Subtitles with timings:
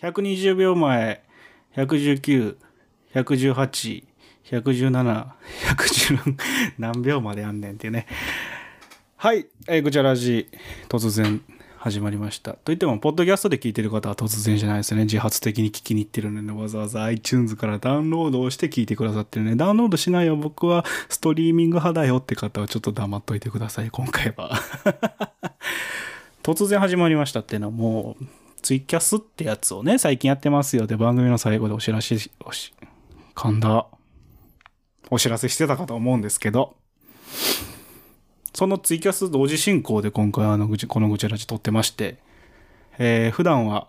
[0.00, 1.24] 120秒前、
[1.74, 2.56] 119、
[3.14, 4.04] 118、
[4.48, 5.26] 117、
[5.76, 6.36] 110
[6.78, 8.06] 何秒までやんねんっていうね。
[9.16, 10.46] はい、えー、ぐちゃらじ、
[10.88, 11.40] 突然
[11.78, 12.52] 始まりました。
[12.52, 15.02] と言っても、ポッドキャストで聞いてる方は突然じゃないですね。
[15.02, 19.56] 自発的に聞きに行ってるので、わざわざ iTunes からダウンロードをして聞いてくださってるね。
[19.56, 24.60] ダウンロードしないよ、僕はストリーミング派だよって方はちょっと黙っといてください、今回は。
[26.44, 28.24] 突然始まりましたっていうのはもう、
[28.62, 32.74] ツイキャスってやつをね、最近やってますよって番組の最後でお知らせし、おし、
[33.34, 33.86] 噛んだ。
[35.10, 36.76] お知らせしてたかと思うんですけど、
[38.52, 42.18] そのツイキャス同時進行で今回あの、このぐちゃらじ撮ってまして、
[42.98, 43.88] えー、普段は、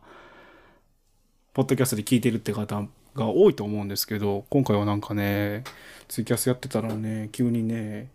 [1.53, 2.83] ポッドキャストで聞いてるって方
[3.15, 5.63] が多いと思うんですけど、今回はなんかね、
[6.07, 8.11] ツイキャスやってたらね、急にね、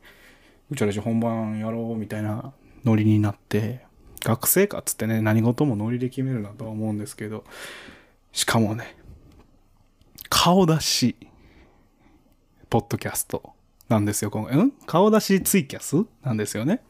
[0.71, 2.52] ぐちゃらじ本番やろうみたいな
[2.84, 3.84] ノリになって、
[4.24, 7.45] 学生かっつってね、何事もノリで決めるなとは思うんですけど、
[8.32, 8.96] しかもね、
[10.29, 11.16] 顔出し、
[12.71, 13.52] ポッドキャスト
[13.88, 14.57] なんですよ、今回。
[14.57, 14.73] ん？
[14.87, 16.82] 顔出しツイキャスなんですよね。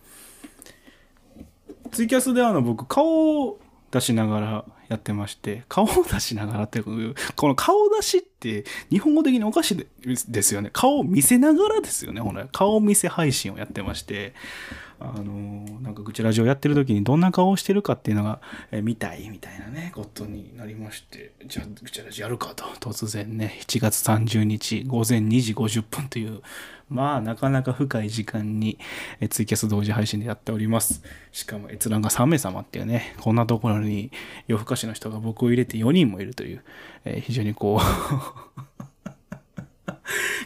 [1.90, 3.58] ツイキャスであの僕、顔
[3.94, 9.86] 出しながらやってまして、顔を出しながらっていう、この顔出しって日本語的におかしい
[10.28, 10.70] ですよね。
[10.72, 12.48] 顔を見せながらですよね、ほら。
[12.50, 14.34] 顔見せ配信をやってまして、
[14.98, 18.40] あのーなんかぐちラジオやってる時にどんな顔をしてるかっていうのが、
[18.72, 26.42] えー見たいみたいなね、ことになりまして、じゃあぐちラジオやるかと、突然ね、7月30日午前2時50分という、
[26.88, 28.78] まあなかなか深い時間に、
[29.20, 31.02] えツイキャス同時配信でやっております。
[31.32, 34.10] しかも閲覧が3名様っていうね、こんなところに
[34.46, 36.62] 夜更かしの人が僕を入れて4人もいるという、
[37.04, 37.82] えー非常にこう、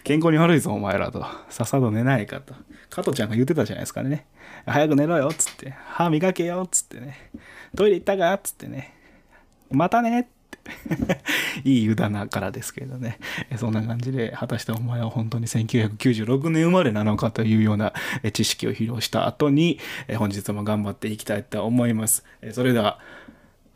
[0.05, 1.27] 健康に悪いぞ、お前らと。
[1.48, 2.55] さっさと寝ないかと。
[2.91, 4.27] 加藤ちゃんが言ってたじゃないですかね。
[4.64, 5.75] 早く寝ろよ、つって。
[5.86, 7.31] 歯磨けよ、つってね。
[7.77, 8.94] トイレ行ったかつってね。
[9.70, 10.31] またね。
[11.64, 13.19] いい湯だなからですけれどね。
[13.56, 17.92] そんな感じで、果たしてお前は本当に1996年生まれなのかというような
[18.32, 19.78] 知識を披露した後に、
[20.16, 22.25] 本日も頑張っていきたいと思います。
[22.53, 22.98] それでは、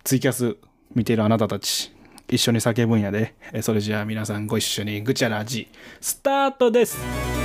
[0.04, 0.56] ツイキャス
[0.94, 1.92] 見ているあなたたち、
[2.28, 3.34] 一緒に叫ぶんやで。
[3.60, 5.68] それじゃあ皆さんご一緒にぐちゃらじ、
[6.00, 7.41] スタートです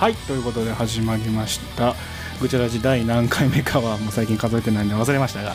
[0.00, 1.94] はい、ということで始まりました。
[2.40, 5.54] ぐちゃらじ第何回目かはもう最近数えてないんで忘れましたが、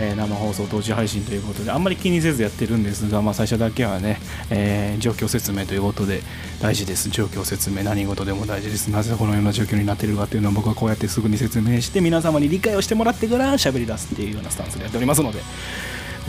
[0.00, 4.18] えー生放送同時配信ということで、あんまり気にせずやってるんですが、まあ、最初だけはね、
[4.50, 6.22] えー状況説明ということで
[6.60, 7.10] 大事です。
[7.10, 8.88] 状況説明、何事でも大事です。
[8.88, 15.38] なぜこのような状況になってるかというのを僕はこうやってすぐに説明して、皆様に理解をしてもらってから喋り出すっていうようなスタンスでやっておりますので、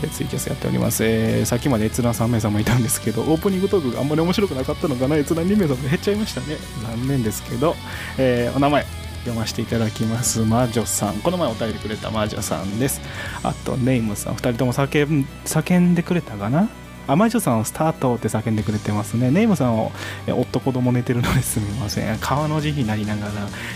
[0.03, 6.57] えツイキャスやっております、えーさっきまで閲覧3名様いたんですけどオープニングトークがあんまり面白くなかったのかな閲覧2名様減っちゃいましたね。
[6.83, 7.75] 残念ですけど、
[8.17, 8.85] えーお名前
[9.21, 10.39] 読ませていただきます。
[10.45, 11.15] 魔女さん。
[11.15, 13.01] この前お便りくれた魔女さんです。
[13.43, 14.35] あとネイムさん。
[14.35, 16.69] 2人とも叫ん叫んでくれたかな？
[17.07, 19.31] あ魔女さんをスタートって叫んでくれてますね。
[19.31, 19.91] ネイムさんを
[20.27, 22.17] 夫子供寝てるのですみません。
[22.19, 23.31] 川の字になりながら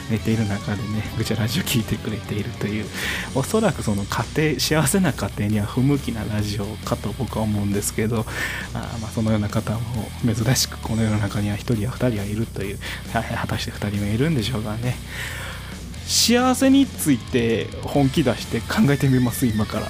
[0.10, 2.86] 寝ている中でねぐちゃラジオ聞いてくれているという
[3.34, 4.26] おそらくその家
[4.56, 8.26] 庭幸せな家庭には不向きなラジオかと僕は思うんですけど
[8.74, 9.80] あまあそのような方も
[10.26, 12.80] 珍しくこの世の中には1人や2人はいるという
[13.14, 14.96] 果たして2人目いるんでしょうかね。
[16.06, 19.88] 幸せについて本気出して考えてみます今から。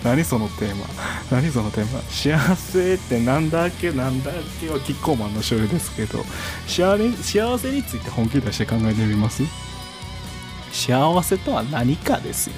[0.04, 0.86] 何そのテーマ？
[1.30, 2.00] 何そのテーマ？
[2.10, 3.90] 幸せってなんだっけ？
[3.92, 4.68] なんだっけ？
[4.68, 6.24] はキッコーマンの醤油ですけど。
[6.66, 9.42] 幸せ幸せについて本気出して考えてみます？
[10.72, 12.54] 幸せとは何かですよ。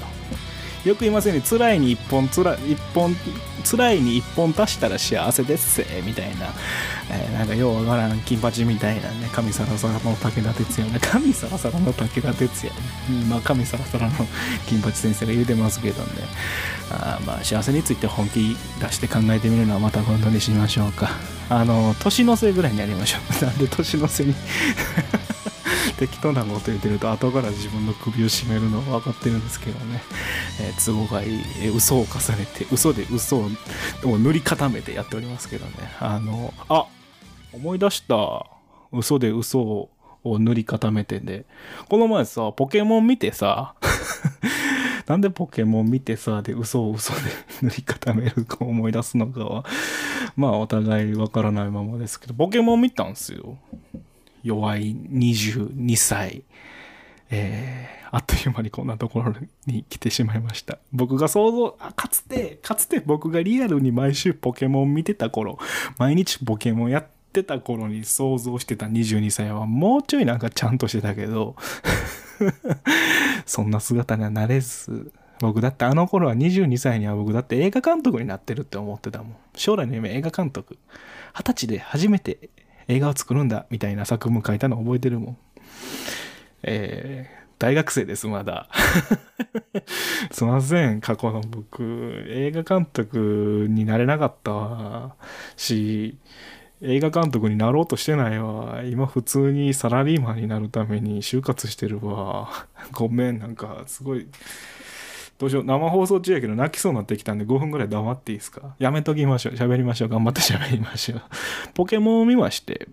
[0.85, 1.41] よく言いますよね。
[1.41, 3.15] 辛いに一本つら一本
[3.65, 6.47] 辛いに一本足したら幸せですせみたいな、
[7.11, 9.09] えーなんかようわからん金八みたいな。
[9.11, 10.99] ね神サラサラの武田鉄矢ね。
[11.01, 12.73] 神サラサラの武田鉄矢。
[12.73, 12.79] ね
[13.29, 14.13] まあ神サラサラの
[14.67, 16.09] 金八先生が言うてますけどね。
[16.91, 21.11] あまあ幸せについて本気出して考えてみるのはまた今度にしましょうか。
[21.49, 23.45] あの年の瀬ぐらいにやりましょう。
[23.45, 24.35] なんで年の瀬に
[26.03, 30.03] 適当なこと言ってると後から自分の首を絞めるのは分かってるんですけどね、
[30.61, 32.07] えー、都合がいい、えー、嘘を重
[32.37, 33.49] ねて嘘で嘘を
[34.19, 35.73] 塗り固めてやっておりますけどね。
[36.01, 36.87] あのあ
[37.53, 38.47] 思い出した。
[38.91, 39.91] 嘘で嘘を
[40.25, 41.45] 塗り固めてで
[41.89, 43.77] この前さポケモン見てさ。
[45.07, 47.21] なんでポケモン見てさ、で、嘘を嘘で
[47.61, 49.65] 塗り固めるか思い出すのかは、
[50.37, 53.59] まあお互いわからないままですけど、ポケモン見たんすよ。
[54.43, 56.45] 弱い22歳。
[57.31, 59.35] えー、あっという間にこんなところ
[59.67, 60.79] に来てしまいました。
[60.93, 65.59] 僕が想像、かつて、かつて僕がリアルに毎週ポケモン見てた頃、
[65.99, 71.57] 毎日ポケモンやってた頃に想像してた22歳はもうちょいなんかちゃんとしてたけど
[73.47, 75.11] そんな姿にはなれず、
[75.41, 79.37] 僕だってあの頃は22歳には僕だって映画監督になってるって思ってたもん。
[79.57, 80.79] 将来の夢映画監督。
[81.35, 82.51] 二十歳で初めて
[82.89, 85.37] 映画を作るんだみたいな作文書いたの覚えてるもん。
[86.63, 88.69] えー、大学生です、まだ。
[90.31, 95.17] すいません、過去の僕、映画監督になれなかった
[95.57, 96.19] し、
[96.81, 98.83] 映画監督になろうとしてないわ。
[98.85, 102.67] 今普通にサラリーマンになるために就活してるわ。
[102.91, 104.27] ごめん、なんかすごい。
[105.43, 105.65] どうしよう。
[105.65, 108.77] 生放送中やけど泣きそうになってきたんで5分ぐらい黙っていいですか？
[108.79, 109.55] やめときましょう。
[109.55, 110.09] 喋りましょう。
[110.09, 111.23] 頑張って喋りましょう。
[111.75, 112.87] ポケモンを見まして、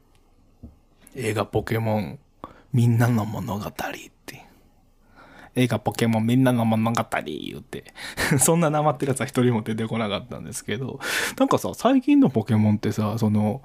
[1.16, 2.18] 映画ポケモン、
[2.74, 3.72] みんなの物語っ
[4.26, 4.46] て。
[5.54, 7.94] 映画ポケモンみんなの物語言うて
[8.40, 11.00] そんななまってるやつは一人も出てこなかったんですけど、
[11.38, 13.62] なんかさ、最近のポケモンってさ、その、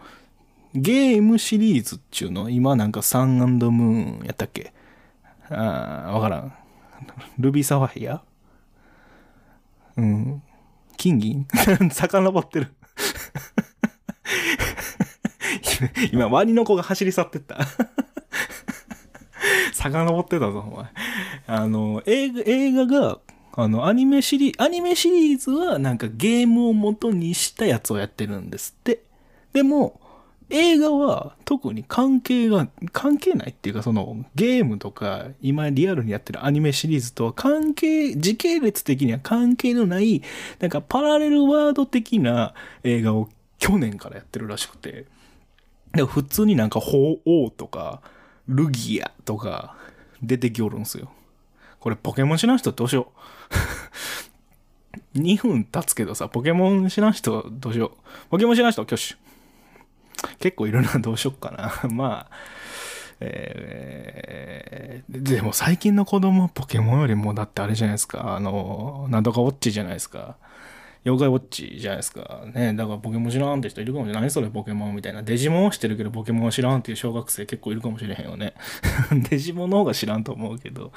[0.75, 4.75] ゲームシリーズっちゅうの、今なんかサンムーンやったっけ？
[5.49, 6.53] ああ、わからん。
[7.39, 8.21] ルビーサファイア？
[9.97, 10.43] うん。
[10.97, 11.47] 金銀？
[11.91, 12.75] 遡ってる
[16.13, 17.59] 今、ワニの子が走り去ってった
[19.75, 20.87] 遡ってたぞ、お前。
[21.47, 23.19] あの、映画、映画が、
[23.57, 29.05] あの、アニメシリーズ、アニメシリーズはなんかゲームを元にしたやつをやってるんですって。
[29.53, 30.01] でも、
[30.51, 40.23] 映画は特に関係が、関係ないっていうかそのゲームとか今リアルにやってるアニメシリーズとは関係、時系列的には関係のない、
[40.61, 45.07] なんかパラレルワード的な映画を去年からやってるらしくて。
[45.93, 48.03] で普通になんか鳳凰とか、
[48.49, 49.77] ルギアとか
[50.23, 51.11] 出てきおるんすよ。
[51.81, 53.13] これポケモン知らん人どうしよ
[55.15, 55.19] う。
[55.19, 58.31] 2分経つけどさ、ポケモン知らん人どうしよう。
[58.31, 59.17] ポケモン知らん人挙手。
[60.39, 61.89] 結構いろんな、どうしよっかな。
[61.91, 62.37] まあ、
[63.21, 70.37] えー、でも最近の子供ポケモンよりもだってあれじゃないですか、あの、なんとかウォッチじゃないですか。
[71.05, 72.45] 妖怪ウォッチじゃないですか。
[72.55, 72.73] ね。
[72.73, 74.23] だからポケモン知らんって人いるかもしれない。
[74.23, 75.23] 何それポケモンみたいな。
[75.23, 78.55] デジモンは知ってるけどポケモン知らんっていう小学生結構いるかもしれへんよね。
[79.29, 80.93] デジモンの方が知らんと思うけど。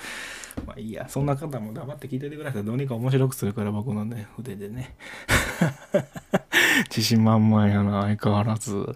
[0.66, 1.08] まあいいや。
[1.10, 2.64] そんな方も黙って聞いててください。
[2.64, 4.96] どうにか面白くするから僕のね、筆でね。
[6.90, 8.96] 自信満々やな、相変わらず。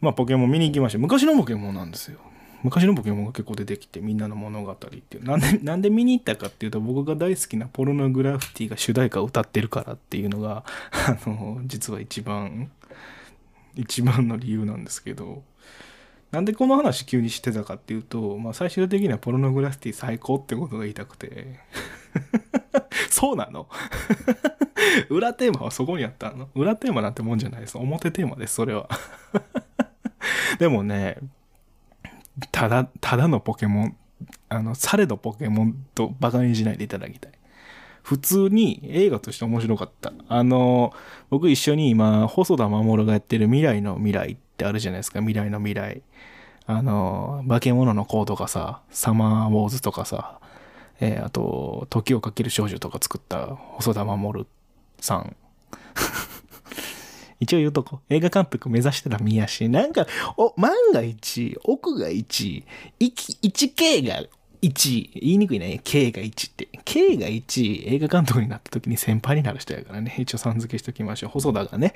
[0.00, 0.98] まあポケモン見に行きました。
[0.98, 2.18] 昔のポケモンなんですよ。
[2.64, 5.24] 昔のポケモンが結構出てきて、みんなの物語っていう。
[5.24, 12.70] なんで、 なんで見に行ったかっていうと、僕が大好きなポルノグラフィティが主題歌を歌ってるからっていうのが、 あの、実は一番、
[13.74, 15.42] 一番の理由なんですけど、
[16.30, 21.60] なんでこの話急にしてたかっていうと、まあ最終的にはポルノグラフィティ最高ってことが言いたくて。
[23.10, 23.68] そうなの？
[25.10, 26.48] 裏テーマはそこにあったの？
[26.54, 27.76] 裏テーマなんてもんじゃないです。
[27.76, 28.88] 表テーマです、それは。
[30.58, 31.18] でもね、
[32.50, 33.96] ただ、ただのポケモン、
[34.48, 37.32] あの、されどポケモンとバカにしないでいただきたい。
[38.02, 40.12] 普通に映画として面白かった。
[40.28, 40.92] あの、
[41.30, 46.02] 僕一緒に今、細田守がやってる未来の未来ってあるじゃないですか、未来の未来。
[46.66, 50.38] あの、化け物の子とかさ、サマーウォーズとかさ、
[51.00, 54.46] えー、あと、時をかける少女とか作った細田守
[55.00, 55.36] さん。
[57.40, 58.00] 一応言うとこ。
[58.08, 62.64] 映画監督目指してたら宮し、なんか、お、万が一、奥が1、
[63.00, 64.22] 1K が
[64.64, 65.80] 1、言いにくいね。
[65.84, 66.68] K が1って。
[66.84, 70.14] K が1、映画監督になった時に先輩になる人やからね。
[70.18, 71.30] 一応さん付けしときましょう。
[71.30, 71.92] 細田がね。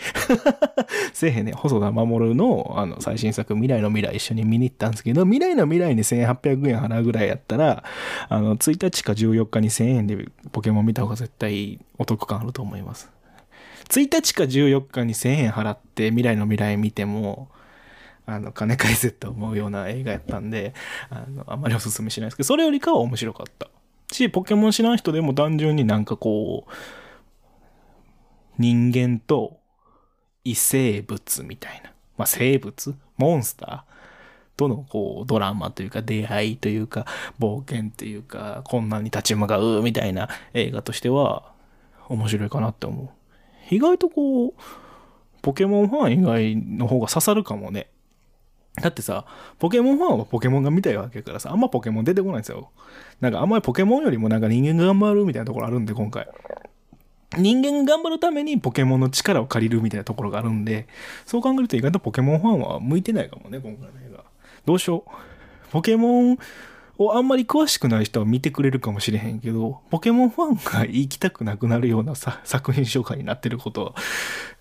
[1.14, 1.52] せえへんね。
[1.52, 7.85] 細田守の、あの、最新作、未来の未来一緒に見に行ったんですけど、未来の未来に1800円払うぐらいやったら、
[8.28, 13.11] あの、1日か14日に1000円でポケモン見た方が絶対お得感あると思います。
[13.88, 17.49] 1日か14日に1000円払って未来の未来見ても、
[18.26, 20.75] あの、金返せって思うような映画やったんで、
[21.09, 23.68] あの、あんまりおすすめしないですけど、それよりかは面白かった。
[24.12, 26.73] し、ポケモン知らん人でも単純になんかこう、
[28.59, 29.59] 人間と
[30.45, 31.92] 異生物みたいな。
[32.16, 32.95] まあ、生物？
[33.16, 33.99] モンスター？
[34.59, 37.07] とのこうドラマというか出会いというか
[37.38, 41.52] 冒険というか困難に立ち向かうみたいな映画としては
[42.09, 43.18] 面白いかなって思う。
[43.71, 44.55] 意外とこう、
[45.43, 47.89] ポケモンファン以外の方が刺さるかもね。
[48.81, 49.25] だってさ、
[49.59, 52.71] ポケモンファンはポケモンが見たいわけからさ、あんまポケモン出てこないんですよ。
[53.21, 56.29] なんかあんまりポケモンよりもなんか人間が頑張るみたいなところあるんで、今回。
[57.37, 60.87] 人間が頑張るためにポケモンの力を借りるみたいなところがあるんで、
[61.27, 64.25] そう考えると意外とポケモンファンは向いてないかもね、今回の映画。
[64.65, 65.11] どうしよう。
[65.71, 66.39] ポケモン
[66.99, 73.95] をあんまり詳しくない人は見てくれるかもしれへんけど、ポケモンファンが行きたくなくなるような作品紹介になってることは、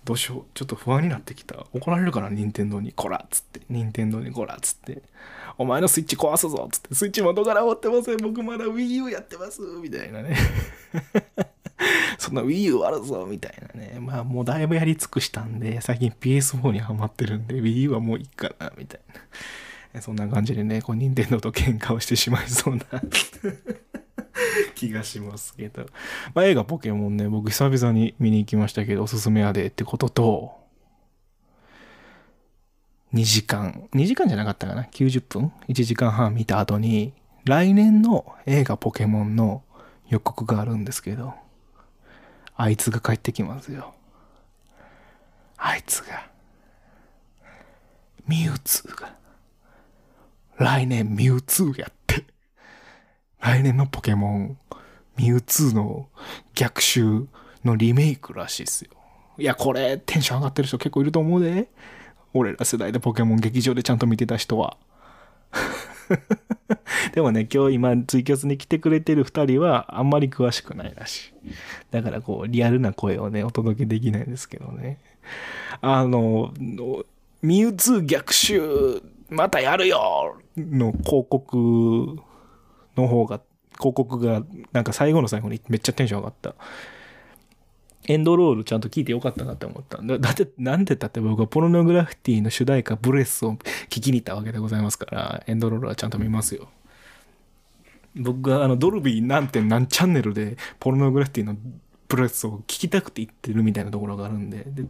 [0.04, 0.44] どうしよう。
[0.54, 1.66] ちょっと不安になってきた。
[1.72, 2.92] 怒られるから、任天堂に。
[2.92, 3.60] こらっつって。
[3.68, 5.02] 任天堂にこらっつって。
[5.58, 6.94] お前のスイッチ壊すぞっつって。
[6.94, 8.16] スイッチ元から持ってません。
[8.18, 9.60] 僕まだ Wii U やってます。
[9.82, 10.36] みたいなね。
[12.18, 13.98] そんな Wii U あるぞみたいなね。
[14.00, 19.20] まあもうだいぶやり尽くしたんで、最近 PS4 にハマってるんで、Wii U はもういいかな、みたいな。
[20.00, 22.84] そんな感じでね、こう、任天堂と喧嘩をしてしまいそうな
[24.74, 25.86] 気がしますけど。
[26.34, 30.58] まあ映画ポケモンね、僕久々に見に行きましたけど、おすすめやでってことと、
[33.14, 37.14] 2時間、2時間じゃなかったかな ?90 分 ?1 時間半見た後に、
[37.44, 39.62] 来年の映画ポケモンの
[40.08, 41.34] 予告があるんですけど、
[42.56, 43.94] あいつが帰ってきますよ。
[45.56, 46.28] あいつが。
[48.26, 49.16] ミュウツーが。
[50.58, 52.24] 来年ミュウツーやって。
[53.40, 54.58] 来年のポケモン、
[55.16, 56.08] ミュウツーの
[56.54, 57.26] 逆襲
[57.64, 58.90] のリメイクらしいっすよ。
[59.38, 61.68] いや、これ、テンション上がってる人結構いると思うで。
[62.34, 64.76] 俺ら世代でポケモン劇場でちゃんと見てた人は。
[67.14, 71.52] でもね、今日今ツイキャスに来てくれてる二人はあんまり詳しくないらしい。
[71.92, 74.98] だからこう、リアルな声をね、お届けできないんですけどね。
[75.80, 76.52] あの、
[77.42, 82.16] ミュウツー逆襲、またやるよの広告
[82.96, 83.40] の方が、
[83.78, 86.54] 広告がなんか最後の最後にめっちゃテンション上がった。
[88.06, 89.98] エンドロールちゃんと聞いてよかったなって思った。
[90.02, 93.54] だだって、なんでだって僕はポルノグラフィティの主題歌ブレスを
[93.90, 96.68] 聞きに行ったわけでございますから、エンドロールはちゃんと見ますよ。
[98.16, 101.56] 僕があのドルビー何点何チャンネルでポルノグラフィティの
[102.08, 104.84] ブレスを聞きたくて行ってるみたいなところがあるんで、で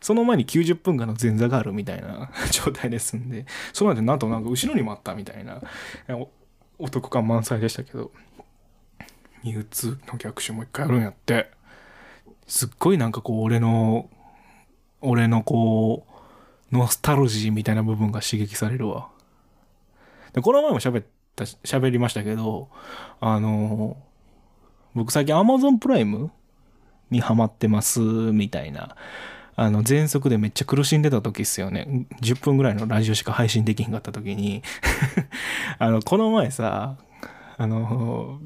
[0.00, 5.60] その前に90分間の前座があるみたいな 状態ですんで、その後なんとなんか後ろにもあったみたいな、
[6.78, 8.10] お得感満載でしたけど、
[9.44, 11.50] ミュウツーの逆襲もう一回あるんやって。
[12.46, 14.08] すっごいなんかこう、俺の、
[15.00, 16.06] 俺のこ
[16.70, 19.08] う、ノスタルジーみたいな部分が刺激されるわ。
[20.32, 21.04] で、この前も喋っ
[21.36, 22.68] た、喋りましたけど、
[23.20, 23.96] あの、
[24.94, 26.30] 僕最近 Amazon プライム
[27.12, 28.96] にハマってます、みたいな。
[29.54, 32.06] あの、全速でめっちゃ苦しんでた時っすよね。
[32.20, 34.62] 10分ぐらいのラジオしか配信できんかった時に
[35.78, 36.96] あの、この前さ、
[37.58, 38.40] あの、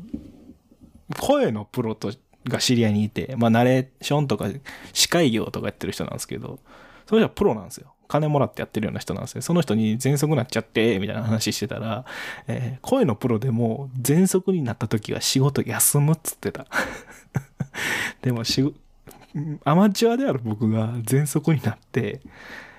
[1.19, 2.13] 声のプロと
[2.45, 4.49] が知り合いにいて、まあ、ナレーションとか、
[4.93, 6.59] 司会業とかやってる人なんですけど、
[7.07, 7.93] それじゃプロなんですよ。
[8.09, 9.43] 金もらってやってるような人なんですよ。
[9.43, 12.05] その人に喘息なっちゃって、みたいな話してたら、
[12.47, 16.67] えー、声のプロでも喘息になった時は仕事休むっつってた。
[18.23, 18.75] でもし、
[19.65, 22.21] アマチュアである僕が喘息になって、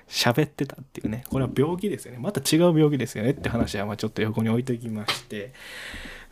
[0.08, 1.22] 喋ってたっていうね。
[1.28, 2.18] これは病気ですよね。
[2.18, 5.52] また違う病気ですよねって話はまあちょっと横に置いときまして、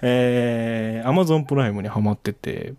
[0.00, 2.74] えー、Amazon プライムにハマってて、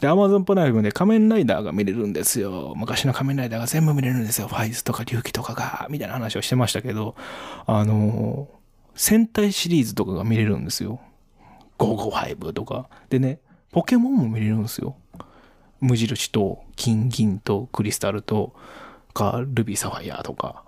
[0.00, 2.74] で、Amazon プライムで仮面ライダーが見れるんですよ。
[2.76, 4.48] 昔の仮面ライダーが全部見れるんですよ。
[4.48, 7.16] ファイズとか龍騎とかが、みたいな話をしてましたけど、
[7.66, 8.48] あの、
[8.94, 11.00] 戦隊シリーズとかが見れるんですよ。
[11.78, 12.88] 555とか。
[13.08, 13.40] でね、
[13.72, 14.96] ポケモンも見れるんですよ。
[15.80, 18.54] 無印と、金銀と、クリスタルと、
[19.12, 20.64] か、ルビーサファイアとか。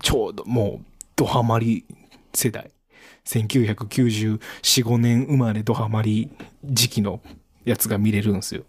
[0.00, 0.84] ちょうどもう、
[1.16, 1.84] ドハマり
[2.32, 2.70] 世代。
[3.24, 6.30] 1994、5年生まれドハマり
[6.64, 7.20] 時期の
[7.64, 8.64] やつが見れるんですよ。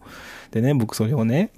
[0.52, 1.52] でね、僕それをね、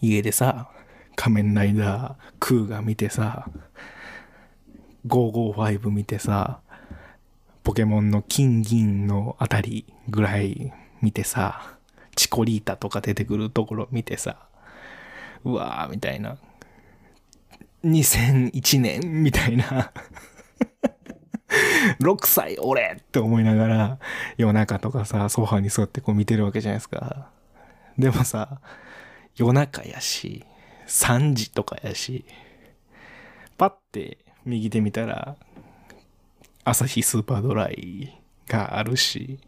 [0.00, 0.70] 家でさ、
[1.16, 3.48] 仮面ライダー、クーが見てさ、
[5.06, 6.60] 555見てさ、
[7.64, 11.75] ポケモンの金銀のあたりぐらい見てさ、
[12.16, 14.48] チコリータとか出てくるところ見てさ、
[15.44, 16.38] うわーみたいな。
[17.84, 19.92] 2001年みたいな
[22.00, 23.98] 6歳俺って思いながら、
[24.36, 27.30] 夜中とかさ、ソファに座ってこう見てるわけじゃないですか。
[27.96, 28.60] でもさ、
[29.36, 30.44] 夜中やし、
[30.86, 32.24] 3時とかやし、
[33.56, 35.36] パッて右手見たら、
[36.64, 39.38] 朝日スーパードライがあるし、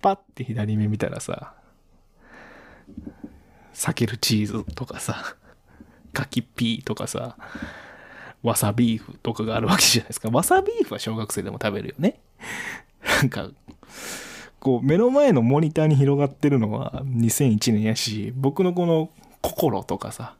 [0.00, 1.54] パッて左目見たらさ、
[3.74, 5.36] 避けるチーズとかさ、
[6.12, 7.36] 柿ピーとかさ、
[8.42, 10.30] わさビーフとかがあるわけじゃないですか。
[10.30, 12.20] わさビーフは小学生でも食べるよね。
[13.20, 13.50] なんか、
[14.60, 20.34] こう目の前のモニターに広がってるのは2001年やし、僕のこの心とかさ、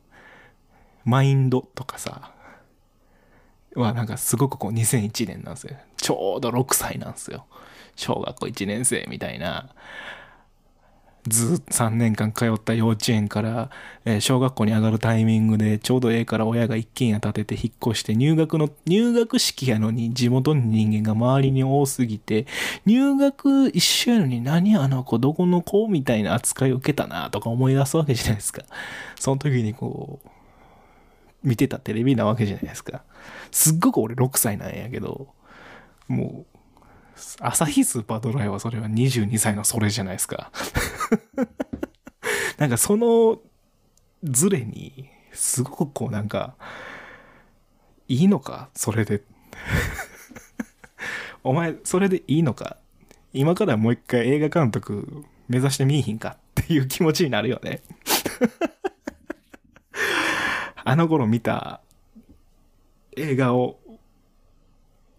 [1.05, 2.33] マインドとかさ、
[3.75, 5.77] はなんかすごくこう2001年なんですよ。
[5.97, 7.47] ちょうど6歳なんですよ。
[7.97, 9.71] 小学校1年生みたいな。
[11.29, 13.71] ず3年間通った幼稚園から、
[14.05, 22.47] え小学校に上がるタイミングでちょうどええから親が一軒家建てて引っ越して入学の入学式やのに地元の人間が周りに多すぎて
[22.87, 28.63] 入学一緒やのに何あの子どこの子みたいな扱いを受けたなとか思い出すわけじゃないですか。
[29.19, 30.29] その時にこう
[31.43, 33.03] 見てたテレビなわけじゃないですか。
[33.51, 35.29] すっごく俺6歳なんやけど
[36.09, 36.58] もう
[37.41, 40.51] 朝日スーパードライはそれは22歳のそれじゃないですか。
[42.59, 43.41] なんかその
[44.25, 46.57] ズレにすごくこうなんか
[48.09, 49.23] いいのかそれで。
[51.45, 52.79] お前それでいいのか。
[53.33, 57.83] 今からもう一回映画監督目指してみいひんかっていう気持ちになるよね。
[60.85, 61.83] あの頃見た
[63.17, 63.79] 映画を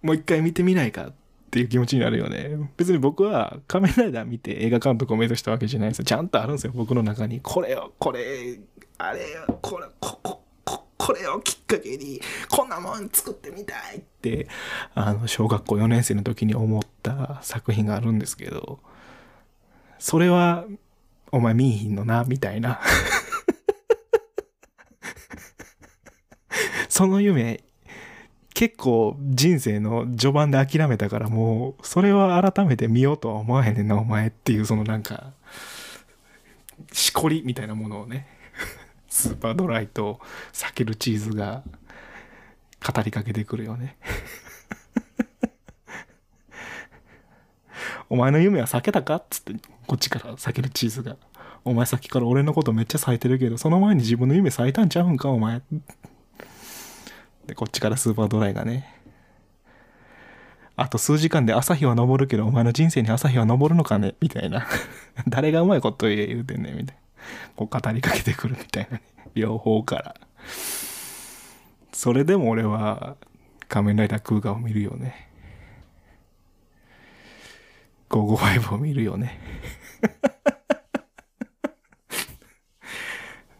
[0.01, 1.13] もう一回見てみないかっ
[1.49, 2.71] ていう気持ちになるよね。
[2.77, 6.05] 別に僕は仮面ライダー見て映画監督を目指したわけじゃないですよ。
[6.05, 7.41] ちゃんとあるんですよ、僕の中に。
[7.41, 8.59] これを、これ、
[8.97, 14.47] あれよ、これ、こ、こ、こ、これをきっかけに、こんなもん作ってみたいって、
[14.93, 18.79] あの、小学校4年生の時に思った作品があるんですけど、
[19.97, 20.65] それは、
[21.31, 22.79] お前見いひんのな、みたいな。
[26.89, 27.63] その夢、
[28.59, 35.31] 結構人生の序盤で諦めたからもう、それは改めて見ようとは思わへんねんな、お前っていう、そのなんか、
[36.91, 38.27] しこりみたいなものをね、
[39.07, 40.19] スーパードライと
[40.51, 41.63] 避けるチーズが
[42.85, 43.95] 語りかけてくるよね。
[48.09, 49.53] お前の夢は避けたかっつって、
[49.87, 51.15] こっちから避けるチーズが。
[51.63, 55.61] お前さっきから俺のことめっちゃ咲いてるけど、その前に自分の夢咲いたんちゃうんか、お前。
[57.49, 58.95] で、こっちからスーパードライがね。
[60.75, 64.15] あと数時間で朝日は昇るけど、お前の人生に朝日は昇るのかね？
[64.21, 64.67] みたいな。
[65.27, 67.01] 誰がうまいこと言うてんねん、みたいな。
[67.55, 69.03] こう語りかけてくるみたいなね。
[69.33, 70.15] 両方から。
[71.91, 73.17] それでも俺は
[73.67, 75.27] 仮面ライダークーガを見るよね。
[78.09, 79.39] 555を見るよね。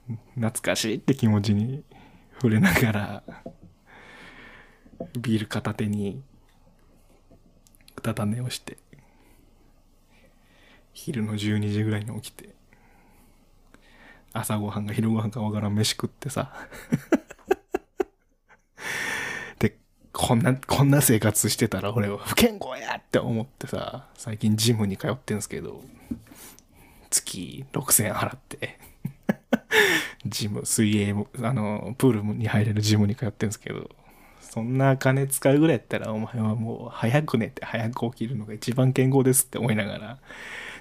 [0.36, 1.84] 懐かしいって気持ちに
[2.36, 3.24] 触れながら、
[5.18, 6.22] ビール片手に、
[7.98, 8.78] うたた寝をして、
[10.94, 12.50] 昼の12時ぐらいに起きて、
[14.34, 16.54] 朝ごはんが昼ごはんかわからん飯食ってさ、
[19.60, 19.78] で、
[20.12, 25.82] こんな、こんな生活してたら俺は不健康やって思ってさ、最近ジムに通ってんすけど、
[27.10, 28.80] 月6000円払って、
[30.26, 33.90] ジム、水泳も、あの、プールに入れるジムに通ってんすけど、
[34.50, 40.18] そんな金使うぐらいやったら、お前はもう早く寝て早く起きるのが一番健康ですって思いながら、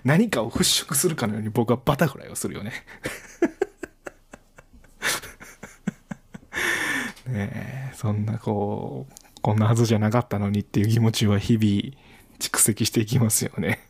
[0.04, 2.72] 何かを払拭するかのように僕はバタフライをするよね。
[7.28, 11.94] ねえ、そんなこう、こんなはずじゃなかったのにっていう気持ちは日々
[12.38, 13.81] 蓄積していきますよね。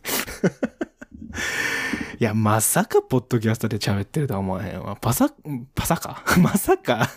[2.21, 4.97] いや、まさかポッドキャストで喋ってるとは思わへんわ。
[4.97, 5.31] パサ、
[5.75, 6.25] パサか？
[6.43, 7.09] まさか、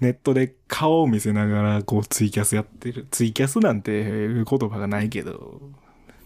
[0.00, 3.06] ネットで顔を見せながら、こう、ツイキャスやってる。
[3.10, 5.60] ツイキャスなんて言葉がないけど、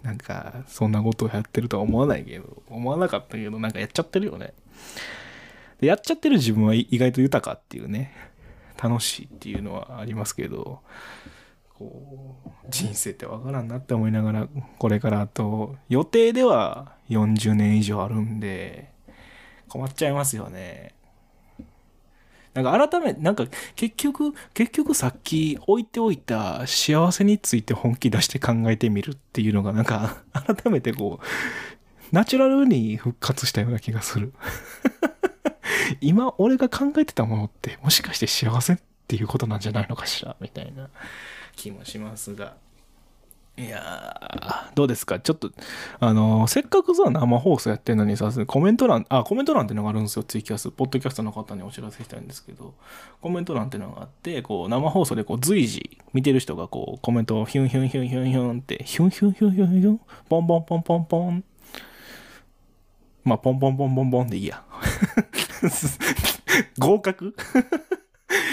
[0.04, 4.54] なんか、そんなことをやってるとは思わないけど、思わなかったけど、なんかやっちゃってるよね。
[5.80, 8.14] でやっちゃってる自分は意外と豊かっていうね、
[8.80, 10.82] 楽しいっていうのはありますけど、
[11.74, 18.92] こう、人生ってわからんなって思いながら、これからあと、予定では40年以上あるんで、
[19.68, 20.94] 困っちゃいますよね。
[22.54, 31.24] なんか改め、なんか結局、結局さっき置いておいた幸せについて本気出して考えてみるっていうのがなんか改めてこう、
[32.14, 34.32] ナチュラルに復活したような気がする。
[36.00, 40.88] 今俺が考えてたものってもしかして幸せっていうことなんじゃないのかしらみたいな
[41.56, 42.54] 気もしますが。
[43.56, 45.20] いやー、どうですか？
[45.20, 45.52] ちょっと、
[46.00, 50.72] あのーせっかくさ、生放送やってんのにさ、コメント欄、あ、コメント欄ってのがあるんですよ、ツイキャス。
[50.72, 52.74] ポッドキャストの方にお知らせしたいんですけど、
[53.20, 61.44] コメント欄ってのがあって、こう、生放送でこう、随時、見てる人がこう、コメントをヒュンヒュンヒュンヒュンヒュンって、ヒュンヒュンヒュンヒュンヒュン、ポンポンポンポンポン。
[63.22, 64.64] まあ、ポンポンポンポンポンでいいや。
[66.80, 67.36] 合格？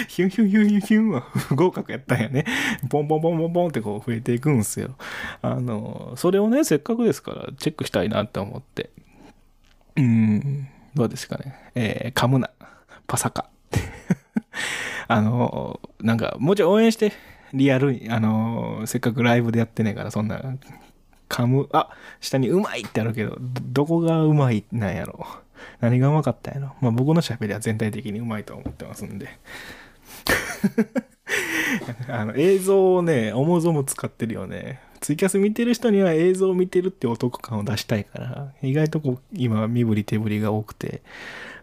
[0.08, 2.44] ヒュンヒュンヒュンヒュンヒュンは不合格やったんやね。
[2.88, 4.96] ポンポンポンポンポンってこう増えていくんすよ。
[5.40, 8.90] あの、それをね、せっかくですからチェックしたいなって思って。
[9.96, 11.70] うん、どうですかね。
[11.74, 12.50] えー、噛むな。
[13.06, 13.46] パサカ。
[15.08, 17.12] あの、なんか、もうちょい応援して、
[17.52, 20.40] リアルに、あの、せっかくライブでやってねえから、そんな、
[21.28, 21.90] 噛む、あ、
[22.20, 25.26] 下にうまいってあるけど、どこがうまいなんやろ。
[25.80, 26.74] 何がうまかったんやろ。
[26.80, 29.38] まあ僕の喋りは全体的にうまいと思ってますんで。
[32.08, 34.80] あの映像をね、思うぞも使ってるよね。
[35.00, 41.02] ツイキャス見てる人には映像を見てるってお得感を出したいから、意外とこう、今、身振り手振りが多くて、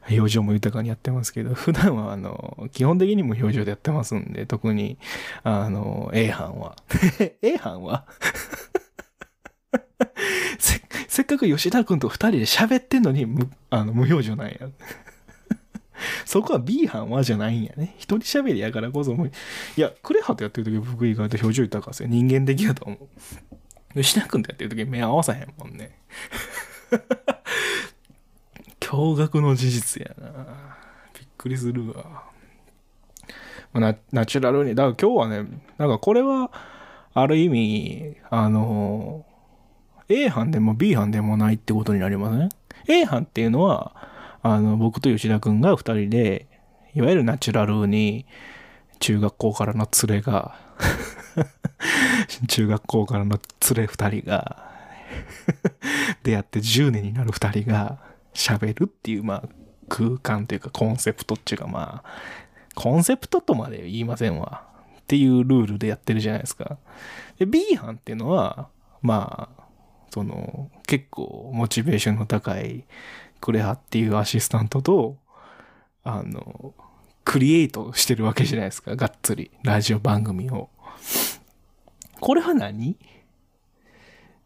[0.10, 4.98] 表情も豊かにやってますけど、普段はあの、基本的に無表情でやってますんで、特に、
[5.44, 6.76] あの、A 班は。
[7.42, 8.06] A 班は？
[11.10, 14.58] せっかく吉田くんと二人で喋ってんのに無あの無表情なんや。
[16.24, 17.96] そこは B 班はじゃないんやね。
[17.98, 19.32] 一人喋りやからこそもう、
[19.76, 22.10] いや、クレハとやってる時僕意外と表情豊かですよ。
[22.10, 23.00] 人間的やと思う。
[23.96, 25.98] 吉田くんとやってる時目合わさへんもんね。
[28.80, 30.78] 驚愕の事実やな。
[31.16, 32.26] びっくりするわ。
[33.74, 34.76] ナナチュラルに。
[34.76, 36.52] だから今日はね、なんかこれは、
[37.16, 39.26] ある意味、あの、
[40.10, 42.50] A 班でも B 班でもないってことになりますね。
[42.88, 43.96] A 班っていうのは、
[44.42, 46.48] あの、僕と吉田くんが二人で、
[46.96, 48.26] いわゆるナチュラルに、
[49.00, 50.60] 中学校からの連れが
[52.48, 53.40] 中学校からの
[53.76, 54.70] 連れ二人が
[56.24, 58.00] 出会って10年になる二人が
[58.34, 59.44] 喋るっていう、まあ、
[59.88, 62.10] 空間というかコンセプトっていうかまあ、
[62.76, 64.68] コンセプトとまで言いませんわ。
[65.00, 66.78] っていうルールでやってるじゃないですか。
[67.40, 68.70] で、B 班っていうのは、
[69.02, 69.59] まあ、
[70.12, 72.86] その、結構モチベーションの高い
[73.42, 75.18] クレハっていうアシスタントと、
[76.04, 76.74] あの、
[77.24, 78.96] クリエイトしてるわけじゃないですか。
[78.96, 79.52] がっつり。
[79.64, 80.70] ラジオ番組を。
[82.20, 82.98] これは何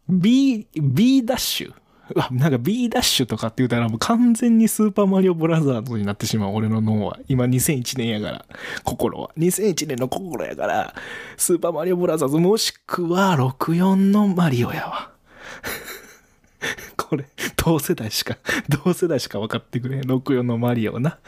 [0.08, 1.74] ?B、B ダッシュ？
[2.14, 7.18] うわ、なんか B ダッシュとかって言ったらもう完全にスーパーマリオブラザーズになってしまう俺の脳は。
[7.28, 8.44] 今2001年やから。
[8.84, 9.30] 心は。
[9.38, 10.94] 2001年の心やから、
[11.38, 15.13] スーパーマリオブラザーズもしくは64のマリオやわ。
[16.96, 18.36] これ、同世代しか、
[18.84, 20.00] 同世代しか分かってくれ。
[20.00, 21.18] 64のマリオな。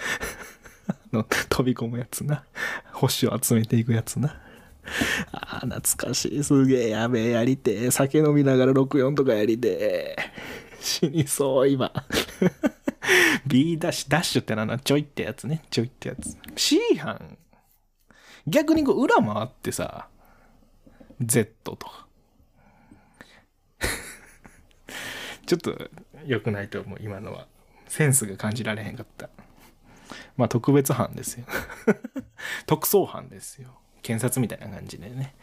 [1.12, 2.44] の飛び込むやつな。
[2.92, 4.40] 星を集めていくやつな。
[5.32, 6.44] ああ、懐かしい。
[6.44, 7.90] すげえやべえ、やりてえ。
[7.90, 10.16] 酒飲みながら64とかやりてえ。
[10.80, 11.92] 死にそう、今。
[13.46, 15.62] B ダッシュ、ダッシュってのはちょいってやつね。
[15.70, 16.36] ちょいってやつ。
[16.56, 17.38] C 班。
[18.46, 20.08] 逆にこう裏回ってさ、
[21.20, 22.06] Z とか。
[25.46, 25.90] ちょっと
[26.26, 27.46] 良くないと思う、今のは。
[27.88, 29.28] センスが感じられへんかった。
[30.36, 31.46] まあ特別班ですよ。
[32.66, 33.78] 特捜班ですよ。
[34.02, 35.34] 検察みたいな感じでね。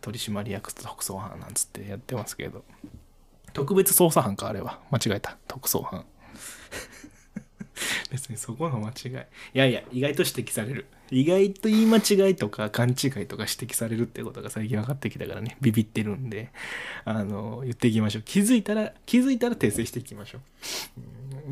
[0.00, 2.64] 取締役と特捜班なんつってやってますけど。
[3.52, 4.80] 特別捜査班か、あれは。
[4.90, 5.36] 間違えた。
[5.46, 6.04] 特捜班。
[8.10, 9.10] 別にそこの間違い。
[9.10, 9.14] い
[9.54, 10.86] やいや、意外と指摘される。
[11.10, 16.50] 意外と言い間違いとか勘違いとか指摘されるってことが最近分かってきたからね、ビビってるんで、
[17.04, 18.22] あの、言っていきましょう。
[18.22, 21.00] 気づいたら、気づいたら訂正していきましょう。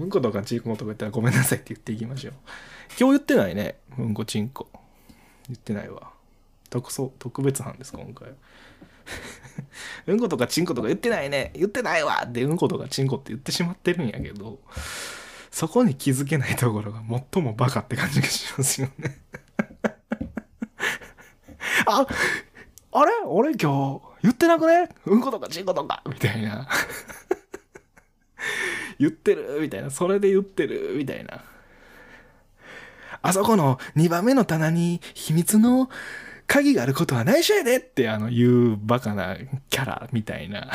[0.02, 2.34] うんことかチンコとか言ったらごめんなさいって言っていきましょう。
[2.98, 3.76] 今日言ってないね。
[3.98, 4.68] うんこチンコ。
[5.48, 6.10] 言ってないわ。
[6.70, 8.28] 特捜、特別班です、今回。
[10.06, 11.50] うんことかチンコとか言ってないね。
[11.54, 14.58] 言ってないわってうんことかチンコって言ってしまってるんやけど、
[15.50, 19.18] そこに気づけないところが最もバカって感じがしますよね。
[21.86, 22.06] あ、
[22.92, 23.12] あれ？
[23.26, 24.88] 俺今日言ってなくね？
[25.06, 26.02] うんことかちんことか。
[26.06, 26.68] みたいな。
[28.98, 29.58] 言ってる？
[29.60, 29.90] みたいな。
[29.90, 30.94] それで言ってる？
[30.96, 31.44] みたいな。
[33.22, 35.90] あそこの2番目の棚に秘密の
[36.46, 39.36] 鍵があることは内緒やでってあの言うバカな
[39.68, 40.70] キャラみたいな。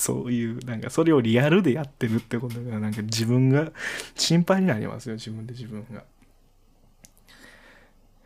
[0.00, 3.70] そういう、なんかそれをリアルでやってるってことが、なんか自分が
[4.14, 6.04] 心配になりますよ、自分で自分が。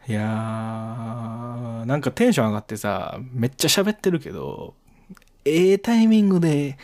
[0.07, 4.77] いやー、なんかテンション上がってさ、めっちゃ喋ってるけど、
[5.45, 6.79] ええタイミングで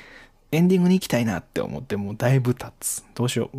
[0.50, 3.05] エンディングに行きたいなって思ってもうだいぶ経つ。
[3.14, 3.59] どうしよう。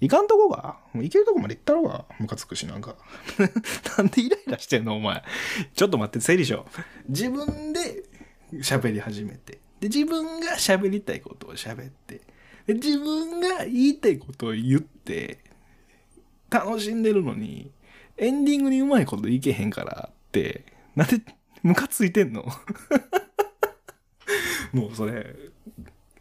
[0.00, 2.96] 行かんとこがもう行けるとこまで行ったろがムカつくし、なんか。
[3.98, 5.22] なんでイライラしてんのお前。
[5.74, 6.64] ちょっと待って、整理しよ
[7.06, 7.10] う。
[7.10, 8.02] 自分で
[8.54, 9.65] 喋り始めて。
[9.80, 12.20] で、自分が喋りたいことを喋って、
[12.66, 15.38] で、自分が言いたいことを言って、
[16.50, 17.70] 楽しんでるのに、
[18.16, 21.20] エンディングにうまいこといけへんからって、なんで、
[21.62, 22.44] ムカついてんの？
[24.72, 25.34] もうそれ、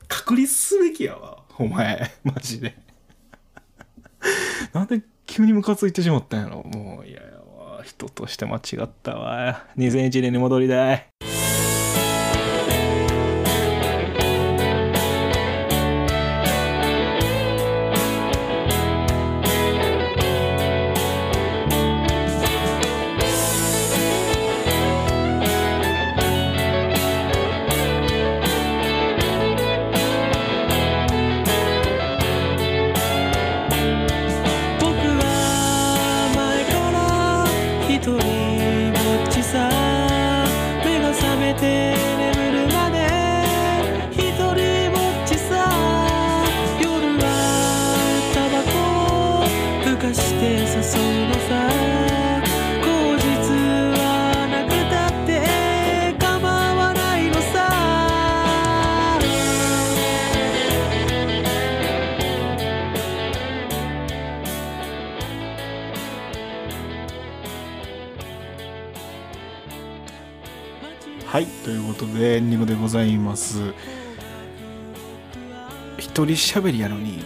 [0.07, 2.75] 確立すべきやわ、お前、マジで。
[4.73, 7.31] なんで急にムカついてしまったんやろもう、いやいや、
[7.83, 9.65] 人として間違ったわ。
[9.77, 11.07] 2001年に戻りたい。
[76.15, 77.25] 一人喋りやのに、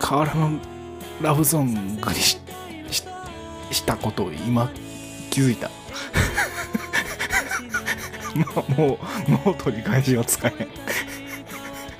[0.00, 0.58] 河原の
[1.22, 2.34] ラブソングにし
[3.86, 4.68] たことを今
[5.30, 5.70] 気づいた。
[8.34, 10.50] まあ、もう、もう取り返しはつかへ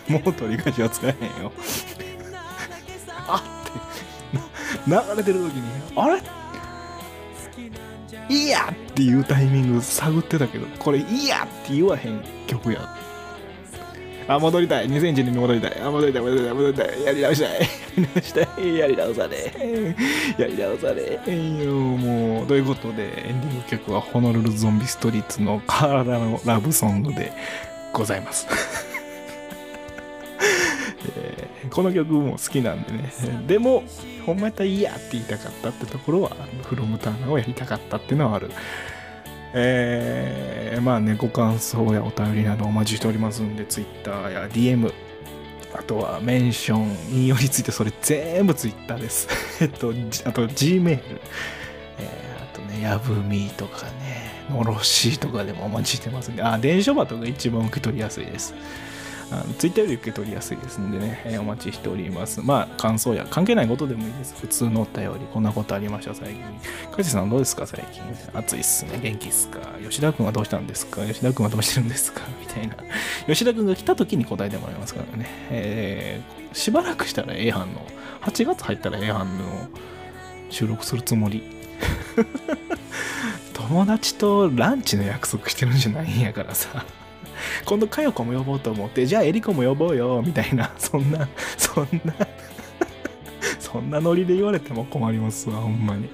[0.09, 0.12] ん。
[0.12, 1.52] もう取り返しはつかへんよ。
[3.28, 5.62] あって、流れてる時に、
[5.94, 6.20] あれ？
[8.28, 12.96] いいやっていうタイミング探ってたけど、これいいやって言わへん曲や。
[14.31, 14.88] あ、戻りたい。
[14.88, 15.81] 2001年に戻りたい。
[15.81, 17.03] あ、戻りたい、戻りたい、戻りたい。
[17.03, 17.51] やり直したい。
[17.59, 17.66] や
[17.97, 18.79] り直したい。
[18.79, 19.37] やり直され。
[20.38, 21.21] やり直され。
[21.27, 22.47] えよ、もう。
[22.47, 27.33] ということで、エンディング曲はホノルルゾンビストリートの体のラブソングで
[27.93, 28.47] ございます。
[31.16, 33.12] えーこの曲も好きなんでね。
[33.47, 33.85] でも、
[34.27, 36.31] ほんまやったらいいやって言いたかったってところは、
[36.64, 38.51] フロムターナーをやりたかったっていうのはある。
[39.52, 44.92] えーまあね、ご感想やお便りなどお待ちしておりますんで、Twitter や DM、
[45.74, 49.28] あとはメンション、引用についてそれ全部 Twitter です。
[49.60, 49.90] えっと、
[50.24, 51.00] あと Gmail、
[51.98, 58.54] えーあとね、やぶみとかね、のろしとかでもお待ちしてますんで、あ、電書バとか一番受け取りやすいです。
[59.33, 62.40] あのツイッターより受け取りやすいですんでね、えーお待ちしております。
[62.43, 64.35] まあ、感想や関係ないことでもいいです。
[64.40, 66.43] 普通のお便り、こんなことありました、最近。
[66.90, 68.03] かじさんどうですか、最近？
[68.35, 68.99] 暑いっすね。
[69.01, 69.61] 元気っすか？
[69.83, 71.05] 吉田君はどうしたんですか？
[71.07, 72.23] 吉田君はどうしてるんですか？
[72.40, 72.75] みたいな。
[73.27, 75.27] 吉田君が来た時に答えてもらいますからね。
[75.51, 77.87] えーしばらくしたら A 班の、
[78.23, 79.45] 8月入ったら A 班の
[80.51, 81.45] 収録するつもり。
[83.55, 86.85] 友達とランチの約束してるんじゃないんやからさ。
[87.64, 90.70] 今度佳代子も呼ぼうと思ってじゃあエリコも呼ぼうよみたいな。
[90.79, 92.14] そんなそんな
[93.59, 96.11] そんなノリで言われても困りますわほんまに。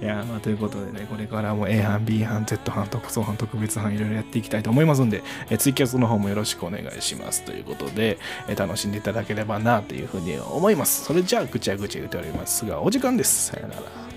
[0.00, 11.04] いやまあということでねこれからも A 班 B 班 Z 班特捜班特別班いろいろやっていきたいと思いますんでえツイキャスの方もよろしくお願いしますということでえ楽しんでいただければなというふうに思います。
[11.04, 13.52] それじゃあぐちゃぐちゃ言っておりますがお時間です。
[13.52, 14.11] さよなら。